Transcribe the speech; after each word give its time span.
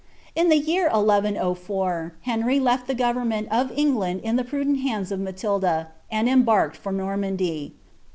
In 0.33 0.49
the 0.49 0.57
year 0.57 0.89
1 0.89 1.05
104, 1.05 2.13
Henry 2.21 2.59
left 2.59 2.87
the 2.87 2.95
ffovemment 2.95 3.47
of 3.49 3.71
England 3.71 4.21
in 4.23 4.35
the 4.35 4.43
prudent 4.43 4.79
hands 4.79 5.11
of 5.11 5.19
Matil^ 5.19 5.89
and 6.09 6.27
embarked 6.27 6.75
for 6.75 6.91
Normandy. 6.91 7.75